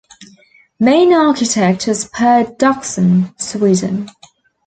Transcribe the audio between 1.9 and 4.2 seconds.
Per Dockson, Sweden.